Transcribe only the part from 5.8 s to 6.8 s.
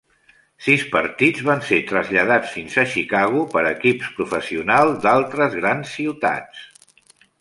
ciutats.